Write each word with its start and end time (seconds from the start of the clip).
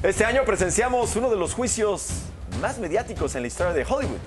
Este 0.00 0.24
año 0.24 0.44
presenciamos 0.44 1.16
uno 1.16 1.28
de 1.28 1.34
los 1.34 1.54
juicios 1.54 2.10
más 2.62 2.78
mediáticos 2.78 3.34
en 3.34 3.42
la 3.42 3.48
historia 3.48 3.72
de 3.72 3.82
Hollywood. 3.84 4.20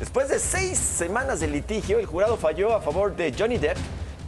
Después 0.00 0.28
de 0.28 0.40
seis 0.40 0.76
semanas 0.76 1.38
de 1.38 1.46
litigio, 1.46 2.00
el 2.00 2.06
jurado 2.06 2.36
falló 2.36 2.74
a 2.74 2.80
favor 2.80 3.14
de 3.14 3.32
Johnny 3.32 3.56
Depp 3.56 3.76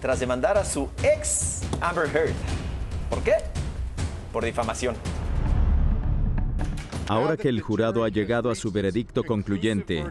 tras 0.00 0.20
demandar 0.20 0.56
a 0.56 0.64
su 0.64 0.88
ex 1.02 1.62
Amber 1.80 2.06
Heard. 2.14 2.34
¿Por 3.10 3.24
qué? 3.24 3.32
Por 4.32 4.44
difamación. 4.44 4.94
Ahora 7.08 7.36
que 7.36 7.48
el 7.48 7.60
jurado 7.60 8.04
ha 8.04 8.08
llegado 8.08 8.48
a 8.48 8.54
su 8.54 8.70
veredicto 8.70 9.24
concluyente, 9.24 10.04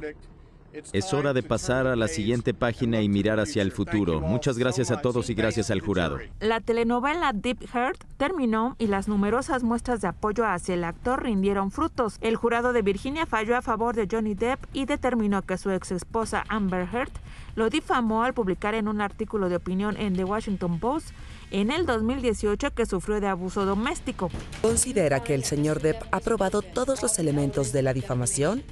es 0.91 1.13
hora 1.13 1.33
de 1.33 1.43
pasar 1.43 1.87
a 1.87 1.95
la 1.95 2.07
siguiente 2.07 2.53
página 2.53 3.01
y 3.01 3.09
mirar 3.09 3.39
hacia 3.39 3.61
el 3.61 3.71
futuro. 3.71 4.21
Muchas 4.21 4.57
gracias 4.57 4.91
a 4.91 5.01
todos 5.01 5.29
y 5.29 5.33
gracias 5.33 5.71
al 5.71 5.81
jurado. 5.81 6.19
La 6.39 6.59
telenovela 6.59 7.31
Deep 7.33 7.67
Heart 7.71 8.03
terminó 8.17 8.75
y 8.79 8.87
las 8.87 9.07
numerosas 9.07 9.63
muestras 9.63 10.01
de 10.01 10.07
apoyo 10.07 10.45
hacia 10.45 10.73
el 10.73 10.83
actor 10.83 11.23
rindieron 11.23 11.71
frutos. 11.71 12.17
El 12.21 12.35
jurado 12.35 12.73
de 12.73 12.81
Virginia 12.81 13.25
falló 13.25 13.55
a 13.55 13.61
favor 13.61 13.95
de 13.95 14.07
Johnny 14.09 14.33
Depp 14.33 14.59
y 14.73 14.85
determinó 14.85 15.41
que 15.41 15.57
su 15.57 15.69
ex 15.71 15.91
esposa 15.91 16.43
Amber 16.49 16.87
Heard 16.91 17.11
lo 17.55 17.69
difamó 17.69 18.23
al 18.23 18.33
publicar 18.33 18.73
en 18.73 18.87
un 18.87 19.01
artículo 19.01 19.49
de 19.49 19.57
opinión 19.57 19.95
en 19.97 20.15
The 20.15 20.23
Washington 20.23 20.79
Post 20.79 21.09
en 21.51 21.71
el 21.71 21.85
2018 21.85 22.71
que 22.71 22.85
sufrió 22.85 23.21
de 23.21 23.27
abuso 23.27 23.65
doméstico. 23.65 24.31
¿Considera 24.61 25.23
que 25.23 25.35
el 25.35 25.43
señor 25.43 25.81
Depp 25.81 26.01
ha 26.11 26.19
probado 26.19 26.61
todos 26.61 27.01
los 27.01 27.19
elementos 27.19 27.71
de 27.71 27.83
la 27.83 27.93
difamación? 27.93 28.63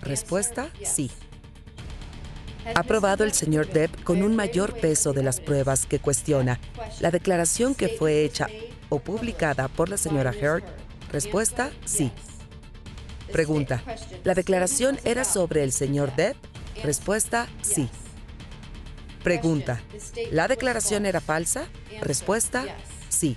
Respuesta, 0.00 0.70
sí. 0.82 1.10
¿Ha 2.74 2.82
probado 2.82 3.24
el 3.24 3.32
señor 3.32 3.68
Depp 3.68 4.02
con 4.04 4.22
un 4.22 4.36
mayor 4.36 4.74
peso 4.78 5.12
de 5.12 5.22
las 5.22 5.40
pruebas 5.40 5.86
que 5.86 5.98
cuestiona 5.98 6.60
la 7.00 7.10
declaración 7.10 7.74
que 7.74 7.88
fue 7.88 8.24
hecha 8.24 8.48
o 8.88 8.98
publicada 8.98 9.68
por 9.68 9.88
la 9.88 9.96
señora 9.96 10.32
Heard? 10.32 10.64
Respuesta, 11.10 11.70
sí. 11.84 12.10
Pregunta, 13.32 13.82
¿la 14.24 14.34
declaración 14.34 14.98
era 15.04 15.24
sobre 15.24 15.64
el 15.64 15.72
señor 15.72 16.14
Depp? 16.16 16.36
Respuesta, 16.82 17.48
sí. 17.62 17.88
Pregunta, 19.22 19.80
¿la 20.30 20.48
declaración 20.48 21.06
era 21.06 21.20
falsa? 21.20 21.66
Respuesta, 22.00 22.64
sí. 23.08 23.36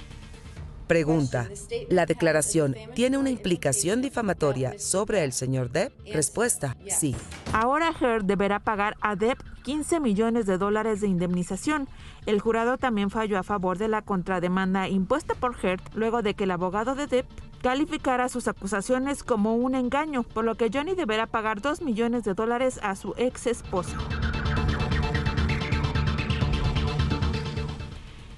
Pregunta, 0.88 1.50
¿la 1.90 2.06
declaración 2.06 2.76
tiene 2.94 3.18
una 3.18 3.30
implicación 3.30 4.02
difamatoria 4.02 4.78
sobre 4.78 5.24
el 5.24 5.34
señor 5.34 5.72
Depp? 5.72 5.94
Respuesta, 6.14 6.78
sí. 6.88 7.16
Ahora 7.58 7.94
Heard 7.98 8.26
deberá 8.26 8.60
pagar 8.60 8.98
a 9.00 9.16
Depp 9.16 9.40
15 9.64 10.02
millones 10.02 10.46
de 10.46 10.58
dólares 10.58 11.00
de 11.00 11.08
indemnización. 11.08 11.88
El 12.26 12.42
jurado 12.42 12.78
también 12.78 13.10
falló 13.10 13.40
a 13.40 13.44
favor 13.44 13.78
de 13.78 13.88
la 13.88 14.02
contrademanda 14.02 14.90
impuesta 14.90 15.36
por 15.36 15.56
Heard 15.64 15.80
luego 15.94 16.22
de 16.22 16.34
que 16.34 16.44
el 16.44 16.52
abogado 16.52 16.96
de 16.96 17.08
Depp 17.08 17.26
calificara 17.62 18.28
sus 18.28 18.50
acusaciones 18.50 19.24
como 19.24 19.56
un 19.56 19.74
engaño, 19.74 20.24
por 20.24 20.44
lo 20.44 20.56
que 20.56 20.70
Johnny 20.70 20.96
deberá 20.96 21.28
pagar 21.28 21.62
2 21.62 21.82
millones 21.82 22.26
de 22.26 22.34
dólares 22.34 22.78
a 22.84 22.98
su 22.98 23.14
ex 23.16 23.48
esposa. 23.48 23.98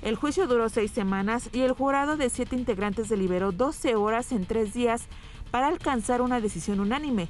El 0.04 0.16
juicio 0.16 0.46
duró 0.46 0.70
seis 0.70 0.92
semanas 0.92 1.50
y 1.54 1.62
el 1.62 1.72
jurado 1.72 2.18
de 2.18 2.30
siete 2.30 2.56
integrantes 2.56 3.10
deliberó 3.10 3.52
12 3.52 3.96
horas 3.96 4.32
en 4.32 4.46
tres 4.46 4.76
días 4.76 5.08
para 5.50 5.70
alcanzar 5.70 6.22
una 6.22 6.40
decisión 6.40 6.80
unánime. 6.80 7.28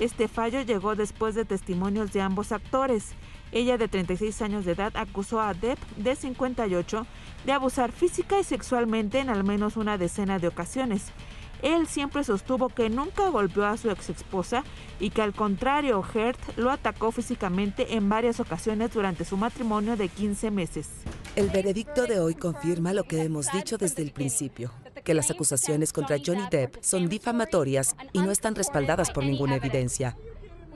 Este 0.00 0.28
fallo 0.28 0.62
llegó 0.62 0.96
después 0.96 1.34
de 1.34 1.44
testimonios 1.44 2.10
de 2.10 2.22
ambos 2.22 2.52
actores. 2.52 3.10
Ella, 3.52 3.76
de 3.76 3.86
36 3.86 4.40
años 4.40 4.64
de 4.64 4.72
edad, 4.72 4.96
acusó 4.96 5.42
a 5.42 5.52
Depp, 5.52 5.78
de 5.96 6.16
58, 6.16 7.06
de 7.44 7.52
abusar 7.52 7.92
física 7.92 8.40
y 8.40 8.44
sexualmente 8.44 9.18
en 9.18 9.28
al 9.28 9.44
menos 9.44 9.76
una 9.76 9.98
decena 9.98 10.38
de 10.38 10.48
ocasiones. 10.48 11.12
Él 11.60 11.86
siempre 11.86 12.24
sostuvo 12.24 12.70
que 12.70 12.88
nunca 12.88 13.28
golpeó 13.28 13.66
a 13.66 13.76
su 13.76 13.90
ex 13.90 14.08
esposa 14.08 14.64
y 14.98 15.10
que 15.10 15.20
al 15.20 15.34
contrario, 15.34 16.02
Heard 16.14 16.38
lo 16.56 16.70
atacó 16.70 17.12
físicamente 17.12 17.94
en 17.94 18.08
varias 18.08 18.40
ocasiones 18.40 18.94
durante 18.94 19.26
su 19.26 19.36
matrimonio 19.36 19.98
de 19.98 20.08
15 20.08 20.50
meses. 20.50 20.88
El 21.36 21.50
veredicto 21.50 22.06
de 22.06 22.20
hoy 22.20 22.34
confirma 22.34 22.94
lo 22.94 23.04
que 23.04 23.22
hemos 23.22 23.52
dicho 23.52 23.76
desde 23.76 24.02
el 24.02 24.12
principio, 24.12 24.72
que 25.10 25.14
las 25.14 25.32
acusaciones 25.32 25.92
contra 25.92 26.18
Johnny 26.24 26.44
Depp 26.52 26.76
son 26.82 27.08
difamatorias 27.08 27.96
y 28.12 28.20
no 28.20 28.30
están 28.30 28.54
respaldadas 28.54 29.10
por 29.10 29.24
ninguna 29.24 29.56
evidencia. 29.56 30.16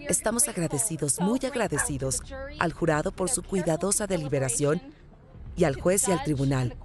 Estamos 0.08 0.48
agradecidos, 0.48 1.20
muy 1.20 1.38
agradecidos, 1.46 2.20
al 2.58 2.72
jurado 2.72 3.12
por 3.12 3.30
su 3.30 3.44
cuidadosa 3.44 4.08
deliberación 4.08 4.82
y 5.54 5.62
al 5.62 5.80
juez 5.80 6.08
y 6.08 6.10
al 6.10 6.24
tribunal, 6.24 6.76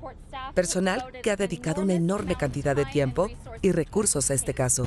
personal 0.53 1.05
que 1.23 1.31
ha 1.31 1.35
dedicado 1.35 1.81
una 1.81 1.95
enorme 1.95 2.35
cantidad 2.35 2.75
de 2.75 2.85
tiempo 2.85 3.29
y 3.63 3.71
recursos 3.71 4.29
a 4.29 4.35
este 4.35 4.53
caso. 4.53 4.85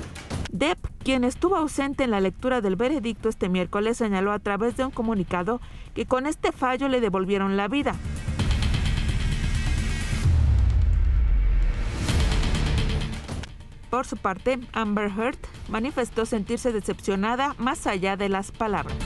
Depp, 0.53 0.87
quien 1.03 1.25
estuvo 1.25 1.57
ausente 1.57 2.05
en 2.05 2.13
la 2.13 2.21
lectura 2.21 2.61
del 2.61 2.77
veredicto 2.77 3.29
este 3.29 3.49
miércoles, 3.49 3.97
señaló 3.97 4.31
a 4.31 4.39
través 4.39 4.77
de 4.77 4.85
un 4.85 4.93
comunicado 4.93 5.61
que 5.95 6.07
con 6.07 6.29
este 6.29 6.53
fallo 6.53 6.87
le 6.87 7.01
devolvieron 7.01 7.57
la 7.57 7.67
vida. 7.67 7.97
Por 13.93 14.07
su 14.07 14.17
parte, 14.17 14.59
Amber 14.73 15.11
Heard 15.11 15.37
manifestó 15.69 16.25
sentirse 16.25 16.73
decepcionada 16.73 17.55
más 17.59 17.87
allá 17.87 18.17
de 18.17 18.31
las 18.31 18.51
palabras. 18.51 18.97